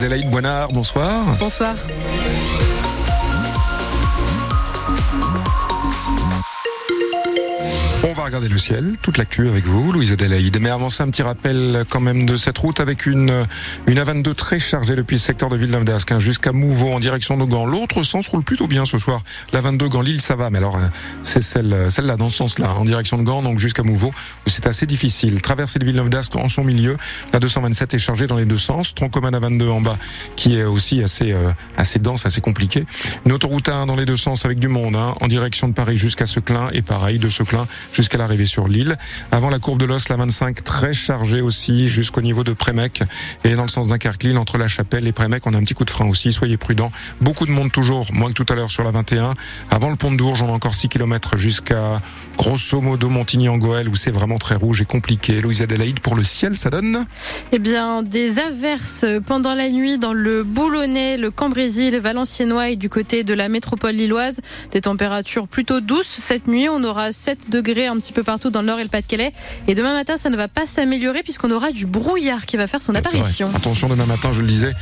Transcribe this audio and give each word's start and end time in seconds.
Adélaïde 0.00 0.30
Boinard, 0.30 0.68
bonsoir. 0.68 1.36
Bonsoir. 1.40 1.74
Regarder 8.28 8.48
le 8.48 8.58
ciel, 8.58 8.92
toute 9.00 9.16
l'actu 9.16 9.48
avec 9.48 9.64
vous, 9.64 9.90
Louise 9.90 10.12
Adélaïde. 10.12 10.58
Mais 10.60 10.68
avant 10.68 10.90
ça, 10.90 11.04
un 11.04 11.08
petit 11.08 11.22
rappel 11.22 11.84
quand 11.88 12.00
même 12.00 12.26
de 12.26 12.36
cette 12.36 12.58
route 12.58 12.78
avec 12.78 13.06
une, 13.06 13.46
une 13.86 13.98
A22 13.98 14.34
très 14.34 14.60
chargée 14.60 14.96
depuis 14.96 15.16
le 15.16 15.20
secteur 15.20 15.48
de 15.48 15.56
Villeneuve 15.56 15.84
d'Asquin 15.84 16.18
jusqu'à 16.18 16.52
Mouveau 16.52 16.92
en 16.92 16.98
direction 16.98 17.38
de 17.38 17.44
Gand. 17.44 17.64
L'autre 17.64 18.02
sens 18.02 18.28
roule 18.28 18.42
plutôt 18.42 18.66
bien 18.66 18.84
ce 18.84 18.98
soir. 18.98 19.22
La 19.54 19.62
22 19.62 19.88
Gand-Lille, 19.88 20.20
ça 20.20 20.36
va. 20.36 20.50
Mais 20.50 20.58
alors, 20.58 20.78
c'est 21.22 21.42
celle, 21.42 21.90
celle-là, 21.90 22.16
dans 22.16 22.28
ce 22.28 22.36
sens-là, 22.36 22.74
en 22.74 22.84
direction 22.84 23.16
de 23.16 23.22
Gand, 23.22 23.42
donc 23.42 23.58
jusqu'à 23.58 23.82
Mouveau, 23.82 24.12
où 24.46 24.50
c'est 24.50 24.66
assez 24.66 24.84
difficile. 24.84 25.40
Traverser 25.40 25.78
de 25.78 25.86
Villeneuve 25.86 26.10
d'Ascq 26.10 26.36
en 26.36 26.48
son 26.48 26.64
milieu. 26.64 26.98
La 27.32 27.40
227 27.40 27.94
est 27.94 27.98
chargée 27.98 28.26
dans 28.26 28.36
les 28.36 28.44
deux 28.44 28.58
sens. 28.58 28.94
Tronc 28.94 29.08
commun 29.08 29.30
A22 29.30 29.70
en 29.70 29.80
bas, 29.80 29.96
qui 30.36 30.58
est 30.58 30.64
aussi 30.64 31.02
assez, 31.02 31.32
euh, 31.32 31.50
assez 31.78 31.98
dense, 31.98 32.26
assez 32.26 32.42
compliqué. 32.42 32.84
Une 33.24 33.32
autoroute 33.32 33.70
1 33.70 33.86
dans 33.86 33.96
les 33.96 34.04
deux 34.04 34.16
sens 34.16 34.44
avec 34.44 34.58
du 34.58 34.68
monde, 34.68 34.96
hein, 34.96 35.14
en 35.22 35.28
direction 35.28 35.68
de 35.68 35.72
Paris 35.72 35.96
jusqu'à 35.96 36.26
Seclin 36.26 36.68
et 36.74 36.82
pareil 36.82 37.18
de 37.18 37.30
Seclin 37.30 37.66
jusqu'à 37.92 38.17
l'arrivée 38.18 38.46
sur 38.46 38.68
l'île. 38.68 38.98
Avant 39.32 39.50
la 39.50 39.58
courbe 39.58 39.80
de 39.80 39.86
l'os, 39.86 40.08
la 40.08 40.16
25 40.16 40.62
très 40.62 40.92
chargée 40.92 41.40
aussi 41.40 41.88
jusqu'au 41.88 42.20
niveau 42.20 42.44
de 42.44 42.52
Prémec 42.52 43.02
et 43.44 43.54
dans 43.54 43.62
le 43.62 43.68
sens 43.68 43.88
Dunkerque-Lille 43.88 44.36
entre 44.36 44.58
la 44.58 44.68
Chapelle 44.68 45.06
et 45.06 45.12
Prémec, 45.12 45.46
on 45.46 45.54
a 45.54 45.56
un 45.56 45.62
petit 45.62 45.74
coup 45.74 45.84
de 45.84 45.90
frein 45.90 46.06
aussi, 46.06 46.32
soyez 46.32 46.56
prudents. 46.56 46.92
Beaucoup 47.20 47.46
de 47.46 47.50
monde 47.50 47.72
toujours, 47.72 48.06
moins 48.12 48.28
que 48.28 48.34
tout 48.34 48.46
à 48.52 48.54
l'heure 48.54 48.70
sur 48.70 48.84
la 48.84 48.90
21. 48.90 49.34
Avant 49.70 49.90
le 49.90 49.96
pont 49.96 50.12
de 50.12 50.16
Dourges, 50.16 50.42
on 50.42 50.48
a 50.48 50.52
encore 50.52 50.74
6 50.74 50.88
km 50.88 51.36
jusqu'à 51.36 52.00
grosso 52.36 52.80
modo 52.80 53.08
Montigny-en-Goël 53.08 53.88
où 53.88 53.94
c'est 53.94 54.10
vraiment 54.10 54.38
très 54.38 54.54
rouge 54.54 54.82
et 54.82 54.84
compliqué. 54.84 55.40
Louise 55.40 55.62
Adélaïde, 55.62 56.00
pour 56.00 56.14
le 56.14 56.24
ciel, 56.24 56.56
ça 56.56 56.70
donne 56.70 57.04
Eh 57.52 57.58
bien, 57.58 58.02
des 58.02 58.38
averses 58.38 59.04
pendant 59.26 59.54
la 59.54 59.70
nuit 59.70 59.98
dans 59.98 60.12
le 60.12 60.44
Boulonnais, 60.44 61.16
le 61.16 61.30
Cambrésis, 61.30 61.90
le 61.90 61.98
Valenciennois 61.98 62.70
et 62.70 62.76
du 62.76 62.88
côté 62.88 63.24
de 63.24 63.34
la 63.34 63.48
métropole 63.48 63.94
lilloise. 63.94 64.40
Des 64.72 64.80
températures 64.80 65.48
plutôt 65.48 65.80
douces 65.80 66.16
cette 66.18 66.48
nuit. 66.48 66.68
On 66.68 66.82
aura 66.84 67.12
7 67.12 67.50
degrés 67.50 67.88
un 67.98 68.00
petit 68.00 68.12
peu 68.12 68.22
partout 68.22 68.50
dans 68.50 68.60
le 68.60 68.68
nord 68.68 68.78
et 68.78 68.84
le 68.84 68.88
Pas-de-Calais. 68.88 69.32
Et 69.66 69.74
demain 69.74 69.92
matin, 69.92 70.16
ça 70.16 70.30
ne 70.30 70.36
va 70.36 70.46
pas 70.46 70.66
s'améliorer 70.66 71.24
puisqu'on 71.24 71.50
aura 71.50 71.72
du 71.72 71.84
brouillard 71.84 72.46
qui 72.46 72.56
va 72.56 72.68
faire 72.68 72.80
son 72.80 72.94
apparition. 72.94 73.50
Attention, 73.56 73.88
demain 73.88 74.06
matin, 74.06 74.30
je 74.32 74.40
le 74.40 74.46
disais, 74.46 74.72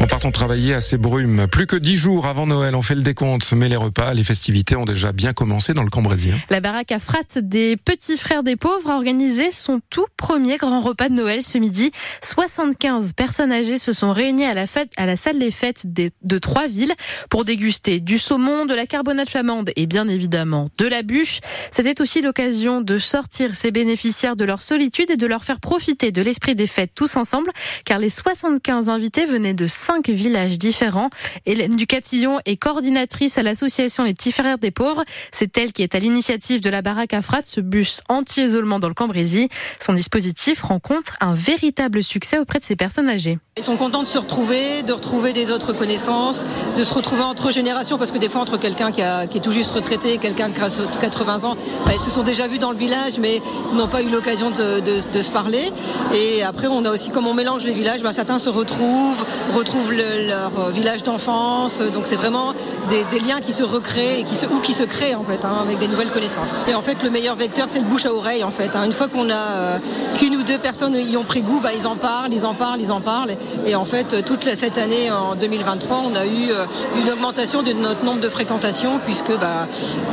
en 0.00 0.06
partant 0.06 0.30
travailler 0.30 0.72
à 0.72 0.80
ces 0.80 0.96
brumes. 0.96 1.46
Plus 1.46 1.66
que 1.66 1.76
10 1.76 1.96
jours 1.96 2.26
avant 2.26 2.46
Noël, 2.46 2.74
on 2.74 2.80
fait 2.80 2.94
le 2.94 3.02
décompte, 3.02 3.52
mais 3.52 3.68
les 3.68 3.76
repas, 3.76 4.14
les 4.14 4.24
festivités 4.24 4.76
ont 4.76 4.86
déjà 4.86 5.12
bien 5.12 5.34
commencé 5.34 5.74
dans 5.74 5.82
le 5.82 5.90
Cambrésis. 5.90 6.32
La 6.48 6.60
baraque 6.60 6.90
à 6.90 6.98
Frat 6.98 7.20
des 7.36 7.76
Petits 7.76 8.16
Frères 8.16 8.42
des 8.42 8.56
Pauvres 8.56 8.90
a 8.90 8.96
organisé 8.96 9.50
son 9.50 9.80
tout 9.90 10.06
premier 10.16 10.56
grand 10.56 10.80
repas 10.80 11.10
de 11.10 11.14
Noël 11.14 11.42
ce 11.42 11.58
midi. 11.58 11.90
75 12.22 13.12
personnes 13.12 13.52
âgées 13.52 13.76
se 13.78 13.92
sont 13.92 14.12
réunies 14.12 14.46
à 14.46 14.54
la, 14.54 14.66
fête, 14.66 14.90
à 14.96 15.04
la 15.04 15.16
salle 15.16 15.38
des 15.38 15.50
fêtes 15.50 15.82
de 15.84 16.38
trois 16.38 16.66
villes 16.66 16.94
pour 17.28 17.44
déguster 17.44 18.00
du 18.00 18.18
saumon, 18.18 18.64
de 18.64 18.74
la 18.74 18.86
carbonate 18.86 19.28
flamande 19.28 19.70
et 19.76 19.84
bien 19.84 20.08
évidemment 20.08 20.70
de 20.78 20.86
la 20.86 21.02
bûche. 21.02 21.40
C'était 21.70 22.00
aussi 22.00 22.22
l'occasion 22.22 22.53
de 22.54 22.98
sortir 22.98 23.56
ces 23.56 23.72
bénéficiaires 23.72 24.36
de 24.36 24.44
leur 24.44 24.62
solitude 24.62 25.10
et 25.10 25.16
de 25.16 25.26
leur 25.26 25.42
faire 25.42 25.58
profiter 25.58 26.12
de 26.12 26.22
l'esprit 26.22 26.54
des 26.54 26.68
fêtes 26.68 26.92
tous 26.94 27.16
ensemble, 27.16 27.50
car 27.84 27.98
les 27.98 28.08
75 28.08 28.88
invités 28.88 29.26
venaient 29.26 29.54
de 29.54 29.66
cinq 29.66 30.08
villages 30.08 30.56
différents. 30.56 31.10
Hélène 31.46 31.74
Ducatillon 31.74 32.38
est 32.44 32.56
coordinatrice 32.56 33.38
à 33.38 33.42
l'association 33.42 34.04
Les 34.04 34.14
Petits 34.14 34.30
Frères 34.30 34.58
des 34.58 34.70
Pauvres. 34.70 35.02
C'est 35.32 35.58
elle 35.58 35.72
qui 35.72 35.82
est 35.82 35.96
à 35.96 35.98
l'initiative 35.98 36.60
de 36.60 36.70
la 36.70 36.80
baraque 36.80 37.12
à 37.12 37.22
Frat, 37.22 37.42
ce 37.44 37.60
bus 37.60 38.00
anti-isolement 38.08 38.78
dans 38.78 38.88
le 38.88 38.94
Cambrésis. 38.94 39.48
Son 39.80 39.92
dispositif 39.92 40.62
rencontre 40.62 41.16
un 41.20 41.34
véritable 41.34 42.04
succès 42.04 42.38
auprès 42.38 42.60
de 42.60 42.64
ces 42.64 42.76
personnes 42.76 43.08
âgées. 43.08 43.38
Ils 43.56 43.64
sont 43.64 43.76
contents 43.76 44.02
de 44.02 44.08
se 44.08 44.18
retrouver, 44.18 44.84
de 44.84 44.92
retrouver 44.92 45.32
des 45.32 45.50
autres 45.50 45.72
connaissances, 45.72 46.46
de 46.78 46.84
se 46.84 46.94
retrouver 46.94 47.22
entre 47.22 47.50
générations, 47.50 47.98
parce 47.98 48.12
que 48.12 48.18
des 48.18 48.28
fois 48.28 48.42
entre 48.42 48.58
quelqu'un 48.58 48.92
qui, 48.92 49.02
qui 49.30 49.38
est 49.38 49.42
tout 49.42 49.52
juste 49.52 49.72
retraité 49.72 50.14
et 50.14 50.18
quelqu'un 50.18 50.48
de 50.48 50.54
80 50.54 51.44
ans, 51.44 51.56
bah, 51.84 51.92
ils 51.92 52.00
se 52.00 52.10
sont 52.10 52.22
déjà 52.22 52.43
vus 52.48 52.58
dans 52.58 52.70
le 52.70 52.76
village, 52.76 53.18
mais 53.20 53.40
n'ont 53.72 53.88
pas 53.88 54.02
eu 54.02 54.08
l'occasion 54.08 54.50
de, 54.50 55.22
se 55.22 55.30
parler. 55.30 55.72
Et 56.14 56.42
après, 56.42 56.66
on 56.66 56.84
a 56.84 56.90
aussi, 56.90 57.10
comme 57.10 57.26
on 57.26 57.34
mélange 57.34 57.64
les 57.64 57.72
villages, 57.72 58.02
bah, 58.02 58.12
certains 58.12 58.38
se 58.38 58.48
retrouvent, 58.50 59.24
retrouvent 59.54 59.92
le- 59.92 60.28
leur 60.28 60.70
village 60.70 61.02
d'enfance. 61.02 61.80
Donc 61.92 62.04
c'est 62.06 62.16
vraiment 62.16 62.52
des, 62.90 63.20
liens 63.20 63.40
qui 63.40 63.52
se 63.52 63.62
recréent 63.62 64.18
et 64.20 64.24
qui 64.24 64.34
ou 64.46 64.60
qui 64.60 64.72
se 64.72 64.82
créent 64.82 65.14
en 65.14 65.24
fait, 65.24 65.44
hein, 65.44 65.56
avec 65.62 65.78
des 65.78 65.88
nouvelles 65.88 66.10
connaissances. 66.10 66.62
Et 66.68 66.74
en 66.74 66.82
fait, 66.82 67.02
le 67.02 67.10
meilleur 67.10 67.36
vecteur, 67.36 67.66
c'est 67.68 67.78
le 67.78 67.86
bouche 67.86 68.06
à 68.06 68.12
oreille 68.12 68.44
en 68.44 68.50
fait. 68.50 68.70
hein. 68.74 68.84
Une 68.84 68.92
fois 68.92 69.08
qu'on 69.08 69.30
a 69.30 69.34
euh, 69.34 69.78
qu'une 70.16 70.36
ou 70.36 70.42
deux 70.42 70.58
personnes 70.58 70.94
y 70.94 71.16
ont 71.16 71.24
pris 71.24 71.42
goût, 71.42 71.60
bah, 71.60 71.70
ils 71.76 71.86
en 71.86 71.96
parlent, 71.96 72.32
ils 72.32 72.44
en 72.44 72.54
parlent, 72.54 72.80
ils 72.80 72.92
en 72.92 73.00
parlent. 73.00 73.30
Et 73.66 73.74
en 73.74 73.84
fait, 73.84 74.24
toute 74.24 74.44
cette 74.54 74.78
année, 74.78 75.10
en 75.10 75.34
2023, 75.36 76.02
on 76.10 76.14
a 76.14 76.26
eu 76.26 76.50
euh, 76.50 76.64
une 77.00 77.10
augmentation 77.10 77.62
de 77.62 77.72
notre 77.72 78.04
nombre 78.04 78.20
de 78.20 78.28
fréquentations, 78.28 79.00
puisque 79.04 79.32
bah, 79.38 79.66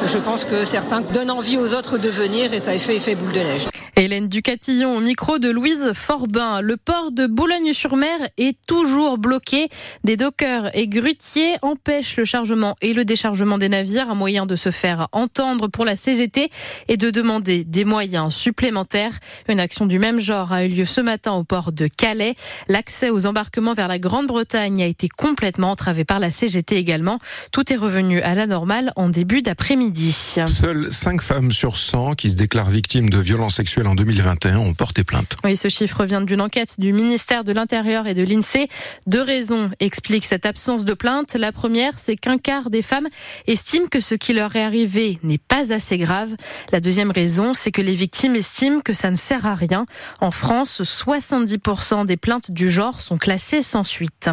je 0.06 0.18
pense 0.18 0.46
que 0.46 0.64
certains 0.66 1.02
donnent 1.02 1.32
envie 1.32 1.58
aux 1.58 1.74
autres 1.74 1.98
de 1.98 2.10
venir 2.10 2.21
et 2.24 2.60
ça 2.60 2.72
fait 2.74 2.98
effet 2.98 3.16
boule 3.16 3.34
de 3.34 3.40
neige. 3.40 3.68
Hélène 3.96 4.28
Ducatillon 4.28 4.96
au 4.96 5.00
micro 5.00 5.40
de 5.40 5.50
Louise 5.50 5.92
Forbin. 5.94 6.62
Le 6.62 6.78
port 6.78 7.12
de 7.12 7.26
Boulogne-sur-Mer 7.26 8.18
est 8.38 8.58
toujours 8.68 9.18
bloqué. 9.18 9.70
Des 10.04 10.18
dockers 10.18 10.70
et 10.76 10.88
grutiers 10.88 11.56
empêchent 11.64 12.18
le 12.18 12.26
chargement 12.26 12.76
et 12.82 12.94
le 12.94 13.06
déchargement 13.06 13.58
des 13.58 13.70
navires, 13.70 14.12
un 14.12 14.16
moyen 14.16 14.46
de 14.46 14.56
se 14.56 14.70
faire 14.70 15.08
entendre 15.14 15.68
pour 15.68 15.84
la 15.84 15.96
CGT 15.96 16.52
et 16.90 16.98
de 16.98 17.10
demander 17.10 17.64
des 17.64 17.86
moyens 17.86 18.34
supplémentaires. 18.36 19.18
Une 19.50 19.60
action 19.60 19.88
du 19.88 19.98
même 19.98 20.20
genre 20.20 20.54
a 20.54 20.64
eu 20.66 20.70
lieu 20.70 20.86
ce 20.86 21.02
matin 21.02 21.32
au 21.34 21.44
port 21.44 21.72
de 21.72 21.88
Calais. 21.88 22.36
L'accès 22.68 23.10
aux 23.10 23.26
embarquements 23.26 23.74
vers 23.74 23.88
la 23.88 23.98
Grande-Bretagne 23.98 24.84
a 24.84 24.88
été 24.88 25.10
complètement 25.10 25.72
entravé 25.72 26.06
par 26.06 26.20
la 26.20 26.30
CGT 26.30 26.76
également. 26.76 27.18
Tout 27.52 27.74
est 27.74 27.78
revenu 27.78 28.22
à 28.22 28.36
la 28.36 28.46
normale 28.46 28.94
en 28.96 29.10
début 29.10 29.42
d'après-midi. 29.42 30.12
Seules 30.46 30.92
5 30.92 31.22
femmes 31.22 31.52
sur 31.52 31.76
100 31.76 32.11
qui 32.16 32.32
se 32.32 32.36
déclarent 32.36 32.70
victimes 32.70 33.10
de 33.10 33.18
violences 33.18 33.56
sexuelles 33.56 33.88
en 33.88 33.96
2021 33.96 34.60
ont 34.60 34.74
porté 34.74 35.04
plainte. 35.04 35.38
Oui, 35.44 35.56
ce 35.56 35.70
chiffre 35.70 36.06
vient 36.06 36.22
d'une 36.22 36.42
enquête 36.42 36.80
du 36.80 36.94
ministère 36.94 37.44
de 37.44 37.52
l'Intérieur 37.52 38.08
et 38.08 38.14
de 38.14 38.24
l'INSEE. 38.24 38.68
Deux 39.08 39.22
raisons 39.22 39.70
expliquent 39.80 40.26
cette 40.26 40.46
absence 40.46 40.86
de 40.86 40.94
plainte. 40.94 41.34
La 41.36 41.52
première, 41.52 41.98
c'est 41.98 42.16
qu'un 42.16 42.38
quart 42.38 42.70
des 42.70 42.82
femmes 42.82 43.08
estiment 43.48 43.88
que 43.88 44.02
ce 44.02 44.16
qui 44.16 44.34
leur 44.34 44.56
est 44.56 44.64
arrivé 44.64 45.20
n'est 45.24 45.38
pas 45.38 45.74
assez 45.74 45.98
grave. 45.98 46.36
La 46.72 46.80
deuxième 46.80 47.12
raison, 47.12 47.54
c'est 47.54 47.72
que 47.72 47.82
les 47.82 47.94
victimes 47.94 48.36
estiment 48.36 48.82
que 48.82 48.94
ça 48.94 49.12
ne 49.12 49.16
sert 49.16 49.46
à 49.46 49.56
rien. 49.56 49.86
En 50.20 50.32
France, 50.32 50.82
70% 50.82 52.06
des 52.06 52.18
plaintes 52.18 52.52
du 52.52 52.70
genre 52.70 53.02
sont 53.02 53.18
classées 53.18 53.62
sans 53.62 53.84
suite. 53.84 54.30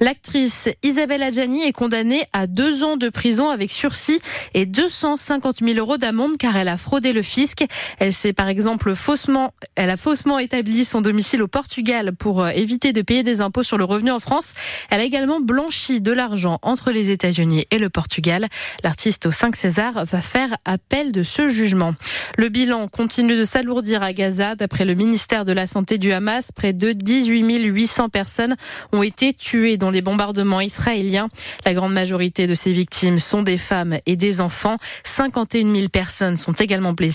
L'actrice 0.00 0.68
Isabelle 0.82 1.22
Adjani 1.22 1.62
est 1.62 1.72
condamnée 1.72 2.24
à 2.32 2.46
deux 2.46 2.84
ans 2.84 2.96
de 2.96 3.08
prison 3.08 3.50
avec 3.50 3.70
sursis 3.70 4.20
et 4.54 4.66
250 4.66 5.58
000 5.60 5.78
euros 5.78 5.98
d'amende 5.98 6.36
car 6.38 6.56
elle 6.56 6.68
a 6.68 6.76
fraudé 6.76 7.12
le 7.12 7.17
fisc. 7.22 7.64
Elle 7.98 8.12
s'est 8.12 8.32
par 8.32 8.48
exemple 8.48 8.94
faussement, 8.94 9.52
elle 9.74 9.90
a 9.90 9.96
faussement 9.96 10.38
établi 10.38 10.84
son 10.84 11.00
domicile 11.00 11.42
au 11.42 11.48
Portugal 11.48 12.12
pour 12.14 12.42
euh, 12.42 12.50
éviter 12.50 12.92
de 12.92 13.02
payer 13.02 13.22
des 13.22 13.40
impôts 13.40 13.62
sur 13.62 13.78
le 13.78 13.84
revenu 13.84 14.10
en 14.10 14.20
France. 14.20 14.54
Elle 14.90 15.00
a 15.00 15.04
également 15.04 15.40
blanchi 15.40 16.00
de 16.00 16.12
l'argent 16.12 16.58
entre 16.62 16.90
les 16.90 17.10
États-Unis 17.10 17.66
et 17.70 17.78
le 17.78 17.88
Portugal. 17.88 18.46
L'artiste 18.84 19.26
au 19.26 19.32
5 19.32 19.56
César 19.56 20.04
va 20.04 20.20
faire 20.20 20.56
appel 20.64 21.12
de 21.12 21.22
ce 21.22 21.48
jugement. 21.48 21.94
Le 22.36 22.48
bilan 22.48 22.88
continue 22.88 23.36
de 23.36 23.44
s'alourdir 23.44 24.02
à 24.02 24.12
Gaza. 24.12 24.54
D'après 24.54 24.84
le 24.84 24.94
ministère 24.94 25.44
de 25.44 25.52
la 25.52 25.66
Santé 25.66 25.98
du 25.98 26.12
Hamas, 26.12 26.52
près 26.52 26.72
de 26.72 26.92
18 26.92 27.38
800 27.38 28.08
personnes 28.08 28.56
ont 28.92 29.02
été 29.02 29.32
tuées 29.32 29.76
dans 29.76 29.90
les 29.90 30.02
bombardements 30.02 30.60
israéliens. 30.60 31.28
La 31.64 31.74
grande 31.74 31.92
majorité 31.92 32.46
de 32.46 32.54
ces 32.54 32.72
victimes 32.72 33.18
sont 33.18 33.42
des 33.42 33.58
femmes 33.58 33.98
et 34.06 34.16
des 34.16 34.40
enfants. 34.40 34.76
51 35.04 35.74
000 35.74 35.88
personnes 35.88 36.36
sont 36.36 36.52
également 36.52 36.92
blessées. 36.92 37.07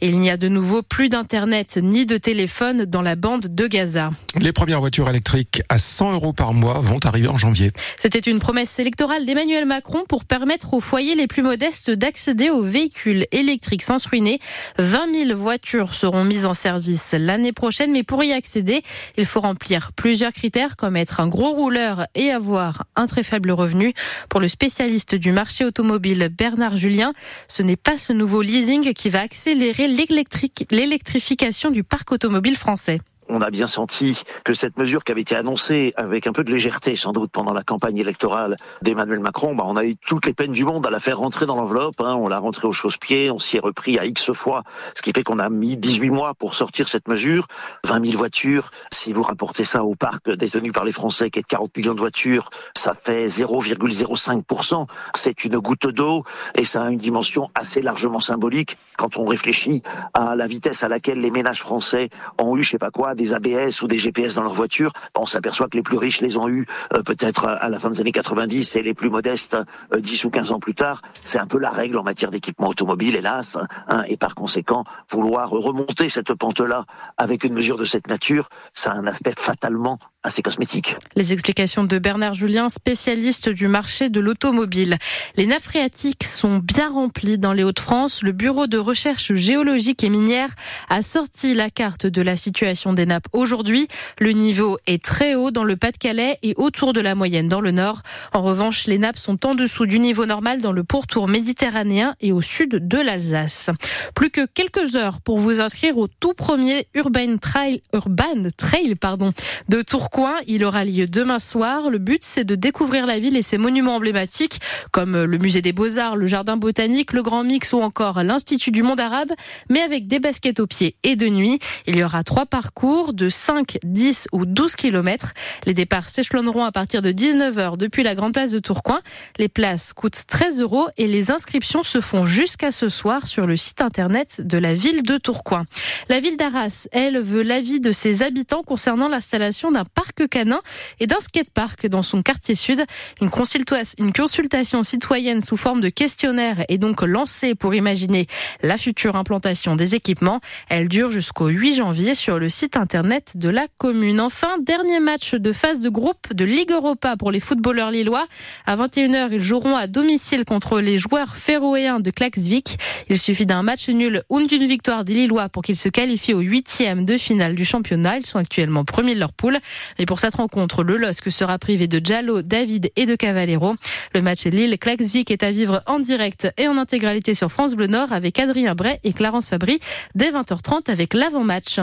Et 0.00 0.08
il 0.08 0.18
n'y 0.18 0.30
a 0.30 0.36
de 0.36 0.48
nouveau 0.48 0.82
plus 0.82 1.08
d'internet 1.08 1.78
ni 1.82 2.06
de 2.06 2.16
téléphone 2.16 2.84
dans 2.84 3.02
la 3.02 3.16
bande 3.16 3.54
de 3.54 3.66
Gaza. 3.66 4.10
Les 4.38 4.52
premières 4.52 4.80
voitures 4.80 5.08
électriques 5.08 5.62
à 5.68 5.78
100 5.78 6.14
euros 6.14 6.32
par 6.32 6.52
mois 6.52 6.80
vont 6.80 6.98
arriver 7.04 7.28
en 7.28 7.38
janvier. 7.38 7.72
C'était 8.00 8.18
une 8.18 8.38
promesse 8.38 8.78
électorale 8.78 9.26
d'Emmanuel 9.26 9.66
Macron 9.66 10.04
pour 10.08 10.24
permettre 10.24 10.74
aux 10.74 10.80
foyers 10.80 11.14
les 11.14 11.26
plus 11.26 11.42
modestes 11.42 11.90
d'accéder 11.90 12.50
aux 12.50 12.62
véhicules 12.62 13.26
électriques 13.32 13.82
sans 13.82 13.98
se 13.98 14.08
ruiner. 14.08 14.40
20 14.78 15.26
000 15.28 15.38
voitures 15.38 15.94
seront 15.94 16.24
mises 16.24 16.46
en 16.46 16.54
service 16.54 17.14
l'année 17.18 17.52
prochaine, 17.52 17.92
mais 17.92 18.02
pour 18.02 18.22
y 18.24 18.32
accéder, 18.32 18.82
il 19.16 19.26
faut 19.26 19.40
remplir 19.40 19.92
plusieurs 19.92 20.32
critères 20.32 20.76
comme 20.76 20.96
être 20.96 21.20
un 21.20 21.28
gros 21.28 21.52
rouleur 21.52 22.06
et 22.14 22.30
avoir 22.30 22.84
un 22.96 23.06
très 23.06 23.22
faible 23.22 23.50
revenu. 23.50 23.92
Pour 24.28 24.40
le 24.40 24.48
spécialiste 24.48 25.14
du 25.14 25.32
marché 25.32 25.64
automobile 25.64 26.30
Bernard 26.36 26.76
Julien, 26.76 27.12
ce 27.48 27.62
n'est 27.62 27.76
pas 27.76 27.98
ce 27.98 28.12
nouveau 28.12 28.42
leasing 28.42 28.92
qui 28.92 29.08
va 29.08 29.20
accélérer 29.26 29.88
l'électrification 29.88 31.72
du 31.72 31.82
parc 31.82 32.12
automobile 32.12 32.56
français. 32.56 33.00
On 33.28 33.40
a 33.40 33.50
bien 33.50 33.66
senti 33.66 34.22
que 34.44 34.54
cette 34.54 34.78
mesure 34.78 35.02
qui 35.02 35.10
avait 35.10 35.22
été 35.22 35.34
annoncée 35.34 35.92
avec 35.96 36.26
un 36.28 36.32
peu 36.32 36.44
de 36.44 36.52
légèreté 36.52 36.94
sans 36.94 37.12
doute 37.12 37.30
pendant 37.32 37.52
la 37.52 37.64
campagne 37.64 37.96
électorale 37.98 38.56
d'Emmanuel 38.82 39.18
Macron, 39.18 39.56
bah, 39.56 39.64
on 39.66 39.76
a 39.76 39.84
eu 39.84 39.96
toutes 39.96 40.26
les 40.26 40.32
peines 40.32 40.52
du 40.52 40.64
monde 40.64 40.86
à 40.86 40.90
la 40.90 41.00
faire 41.00 41.18
rentrer 41.18 41.44
dans 41.44 41.56
l'enveloppe. 41.56 42.00
Hein. 42.00 42.14
On 42.14 42.28
l'a 42.28 42.38
rentrée 42.38 42.68
au 42.68 42.72
chausse-pied, 42.72 43.30
on 43.32 43.38
s'y 43.38 43.56
est 43.56 43.60
repris 43.60 43.98
à 43.98 44.04
X 44.04 44.32
fois, 44.32 44.62
ce 44.94 45.02
qui 45.02 45.12
fait 45.12 45.24
qu'on 45.24 45.40
a 45.40 45.48
mis 45.48 45.76
18 45.76 46.10
mois 46.10 46.34
pour 46.34 46.54
sortir 46.54 46.88
cette 46.88 47.08
mesure. 47.08 47.48
20 47.84 48.06
000 48.06 48.16
voitures, 48.16 48.70
si 48.92 49.12
vous 49.12 49.22
rapportez 49.22 49.64
ça 49.64 49.82
au 49.84 49.96
parc 49.96 50.30
détenu 50.30 50.70
par 50.70 50.84
les 50.84 50.92
Français 50.92 51.30
qui 51.30 51.40
est 51.40 51.42
de 51.42 51.48
40 51.48 51.76
millions 51.76 51.94
de 51.94 52.00
voitures, 52.00 52.50
ça 52.76 52.94
fait 52.94 53.26
0,05%. 53.26 54.86
C'est 55.16 55.44
une 55.44 55.58
goutte 55.58 55.88
d'eau 55.88 56.22
et 56.56 56.64
ça 56.64 56.84
a 56.84 56.90
une 56.90 56.98
dimension 56.98 57.50
assez 57.56 57.82
largement 57.82 58.20
symbolique 58.20 58.76
quand 58.96 59.16
on 59.16 59.24
réfléchit 59.24 59.82
à 60.14 60.36
la 60.36 60.46
vitesse 60.46 60.84
à 60.84 60.88
laquelle 60.88 61.20
les 61.20 61.32
ménages 61.32 61.60
français 61.60 62.08
ont 62.38 62.56
eu, 62.56 62.62
je 62.62 62.70
sais 62.70 62.78
pas 62.78 62.90
quoi, 62.90 63.15
des 63.16 63.34
ABS 63.34 63.82
ou 63.82 63.88
des 63.88 63.98
GPS 63.98 64.34
dans 64.34 64.42
leur 64.42 64.54
voiture. 64.54 64.92
On 65.16 65.26
s'aperçoit 65.26 65.68
que 65.68 65.76
les 65.76 65.82
plus 65.82 65.96
riches 65.96 66.20
les 66.20 66.36
ont 66.36 66.48
eu 66.48 66.66
euh, 66.92 67.02
peut-être 67.02 67.46
à 67.46 67.68
la 67.68 67.80
fin 67.80 67.90
des 67.90 68.00
années 68.00 68.12
90 68.12 68.76
et 68.76 68.82
les 68.82 68.94
plus 68.94 69.10
modestes 69.10 69.56
10 69.96 70.24
euh, 70.24 70.28
ou 70.28 70.30
15 70.30 70.52
ans 70.52 70.60
plus 70.60 70.74
tard. 70.74 71.02
C'est 71.24 71.38
un 71.38 71.46
peu 71.46 71.58
la 71.58 71.70
règle 71.70 71.98
en 71.98 72.02
matière 72.02 72.30
d'équipement 72.30 72.68
automobile, 72.68 73.16
hélas. 73.16 73.58
Hein, 73.88 74.04
et 74.08 74.16
par 74.16 74.34
conséquent, 74.34 74.84
vouloir 75.10 75.50
remonter 75.50 76.08
cette 76.08 76.32
pente-là 76.34 76.84
avec 77.16 77.44
une 77.44 77.54
mesure 77.54 77.78
de 77.78 77.84
cette 77.84 78.08
nature, 78.08 78.48
ça 78.72 78.92
a 78.92 78.94
un 78.94 79.06
aspect 79.06 79.34
fatalement 79.36 79.98
cosmétique. 80.42 80.96
Les 81.14 81.32
explications 81.32 81.84
de 81.84 81.98
Bernard 81.98 82.34
Julien, 82.34 82.68
spécialiste 82.68 83.48
du 83.48 83.68
marché 83.68 84.10
de 84.10 84.20
l'automobile. 84.20 84.96
Les 85.36 85.46
nappes 85.46 85.62
phréatiques 85.62 86.24
sont 86.24 86.58
bien 86.58 86.88
remplies 86.88 87.38
dans 87.38 87.52
les 87.52 87.62
Hauts-de-France. 87.62 88.22
Le 88.22 88.32
Bureau 88.32 88.66
de 88.66 88.76
recherche 88.76 89.34
géologique 89.34 90.02
et 90.02 90.08
minière 90.08 90.50
a 90.88 91.02
sorti 91.02 91.54
la 91.54 91.70
carte 91.70 92.06
de 92.06 92.22
la 92.22 92.36
situation 92.36 92.92
des 92.92 93.06
nappes 93.06 93.28
aujourd'hui. 93.32 93.88
Le 94.18 94.32
niveau 94.32 94.78
est 94.86 95.02
très 95.02 95.34
haut 95.34 95.50
dans 95.50 95.64
le 95.64 95.76
Pas-de-Calais 95.76 96.38
et 96.42 96.54
autour 96.56 96.92
de 96.92 97.00
la 97.00 97.14
moyenne 97.14 97.48
dans 97.48 97.60
le 97.60 97.70
Nord. 97.70 98.02
En 98.32 98.42
revanche, 98.42 98.86
les 98.86 98.98
nappes 98.98 99.18
sont 99.18 99.46
en 99.46 99.54
dessous 99.54 99.86
du 99.86 99.98
niveau 99.98 100.26
normal 100.26 100.60
dans 100.60 100.72
le 100.72 100.84
pourtour 100.84 101.28
méditerranéen 101.28 102.16
et 102.20 102.32
au 102.32 102.42
sud 102.42 102.88
de 102.88 102.98
l'Alsace. 102.98 103.70
Plus 104.14 104.30
que 104.30 104.46
quelques 104.46 104.96
heures 104.96 105.20
pour 105.20 105.38
vous 105.38 105.60
inscrire 105.60 105.96
au 105.98 106.08
tout 106.08 106.34
premier 106.34 106.88
Urban 106.94 107.36
Trail, 107.38 107.80
Urban 107.92 108.50
Trail 108.56 108.96
pardon, 108.96 109.32
de 109.68 109.82
Tourcoing. 109.82 110.15
Il 110.46 110.64
aura 110.64 110.84
lieu 110.84 111.06
demain 111.06 111.38
soir. 111.38 111.90
Le 111.90 111.98
but, 111.98 112.24
c'est 112.24 112.44
de 112.44 112.54
découvrir 112.54 113.06
la 113.06 113.18
ville 113.18 113.36
et 113.36 113.42
ses 113.42 113.58
monuments 113.58 113.96
emblématiques 113.96 114.60
comme 114.90 115.24
le 115.24 115.38
musée 115.38 115.60
des 115.60 115.72
Beaux-Arts, 115.72 116.16
le 116.16 116.26
jardin 116.26 116.56
botanique, 116.56 117.12
le 117.12 117.22
Grand 117.22 117.44
Mix 117.44 117.72
ou 117.72 117.80
encore 117.80 118.22
l'Institut 118.22 118.70
du 118.70 118.82
monde 118.82 119.00
arabe, 119.00 119.32
mais 119.68 119.80
avec 119.80 120.06
des 120.06 120.18
baskets 120.18 120.60
aux 120.60 120.66
pieds 120.66 120.96
et 121.02 121.16
de 121.16 121.28
nuit. 121.28 121.58
Il 121.86 121.96
y 121.96 122.04
aura 122.04 122.24
trois 122.24 122.46
parcours 122.46 123.12
de 123.12 123.28
5, 123.28 123.78
10 123.84 124.28
ou 124.32 124.46
12 124.46 124.76
kilomètres. 124.76 125.32
Les 125.66 125.74
départs 125.74 126.08
s'échelonneront 126.08 126.64
à 126.64 126.72
partir 126.72 127.02
de 127.02 127.12
19h 127.12 127.76
depuis 127.76 128.02
la 128.02 128.14
grande 128.14 128.32
place 128.32 128.52
de 128.52 128.58
Tourcoing. 128.58 129.00
Les 129.38 129.48
places 129.48 129.92
coûtent 129.92 130.22
13 130.26 130.62
euros 130.62 130.88
et 130.96 131.08
les 131.08 131.30
inscriptions 131.30 131.82
se 131.82 132.00
font 132.00 132.24
jusqu'à 132.26 132.70
ce 132.70 132.88
soir 132.88 133.26
sur 133.26 133.46
le 133.46 133.56
site 133.56 133.82
internet 133.82 134.40
de 134.40 134.56
la 134.56 134.74
ville 134.74 135.02
de 135.02 135.18
Tourcoing. 135.18 135.66
La 136.08 136.20
ville 136.20 136.36
d'Arras, 136.36 136.88
elle, 136.92 137.18
veut 137.20 137.42
l'avis 137.42 137.80
de 137.80 137.92
ses 137.92 138.22
habitants 138.22 138.62
concernant 138.62 139.08
l'installation 139.08 139.70
d'un 139.70 139.84
parc 139.96 140.28
canin 140.28 140.60
et 141.00 141.08
d'un 141.08 141.20
skatepark 141.20 141.88
dans 141.88 142.02
son 142.02 142.22
quartier 142.22 142.54
sud. 142.54 142.84
Une, 143.20 143.30
consultation 143.30 144.82
citoyenne 144.82 145.40
sous 145.40 145.56
forme 145.56 145.80
de 145.80 145.88
questionnaire 145.88 146.64
est 146.68 146.78
donc 146.78 147.02
lancée 147.02 147.54
pour 147.54 147.74
imaginer 147.74 148.26
la 148.62 148.76
future 148.76 149.16
implantation 149.16 149.74
des 149.74 149.94
équipements. 149.94 150.40
Elle 150.68 150.88
dure 150.88 151.10
jusqu'au 151.10 151.48
8 151.48 151.76
janvier 151.76 152.14
sur 152.14 152.38
le 152.38 152.50
site 152.50 152.76
internet 152.76 153.32
de 153.36 153.48
la 153.48 153.66
commune. 153.78 154.20
Enfin, 154.20 154.58
dernier 154.60 155.00
match 155.00 155.34
de 155.34 155.52
phase 155.52 155.80
de 155.80 155.88
groupe 155.88 156.32
de 156.32 156.44
Ligue 156.44 156.72
Europa 156.72 157.16
pour 157.16 157.30
les 157.30 157.40
footballeurs 157.40 157.90
lillois. 157.90 158.26
À 158.66 158.76
21h, 158.76 159.30
ils 159.32 159.42
joueront 159.42 159.76
à 159.76 159.86
domicile 159.86 160.44
contre 160.44 160.80
les 160.80 160.98
joueurs 160.98 161.36
féroéens 161.36 162.00
de 162.00 162.10
Klaxvik. 162.10 162.78
Il 163.08 163.18
suffit 163.18 163.46
d'un 163.46 163.62
match 163.62 163.88
nul 163.88 164.22
ou 164.28 164.46
d'une 164.46 164.66
victoire 164.66 165.04
des 165.04 165.14
Lillois 165.14 165.48
pour 165.48 165.62
qu'ils 165.62 165.76
se 165.76 165.88
qualifient 165.88 166.34
au 166.34 166.40
huitième 166.40 167.04
de 167.04 167.16
finale 167.16 167.54
du 167.54 167.64
championnat. 167.64 168.18
Ils 168.18 168.26
sont 168.26 168.38
actuellement 168.38 168.84
premiers 168.84 169.14
de 169.14 169.20
leur 169.20 169.32
poule. 169.32 169.58
Et 169.98 170.06
pour 170.06 170.20
cette 170.20 170.34
rencontre, 170.34 170.82
le 170.82 170.96
LOSC 170.96 171.30
sera 171.30 171.58
privé 171.58 171.88
de 171.88 172.00
Jallo, 172.04 172.42
David 172.42 172.90
et 172.96 173.06
de 173.06 173.14
Cavallero. 173.14 173.76
Le 174.14 174.22
match 174.22 174.44
Lille-Klaxvik 174.44 175.30
est 175.30 175.42
à 175.42 175.50
vivre 175.50 175.82
en 175.86 176.00
direct 176.00 176.48
et 176.56 176.68
en 176.68 176.76
intégralité 176.76 177.34
sur 177.34 177.50
France 177.50 177.74
Bleu 177.74 177.86
Nord 177.86 178.12
avec 178.12 178.38
Adrien 178.38 178.74
Bray 178.74 178.98
et 179.04 179.12
Clarence 179.12 179.50
Fabry 179.50 179.78
dès 180.14 180.30
20h30 180.30 180.90
avec 180.90 181.14
l'avant-match. 181.14 181.78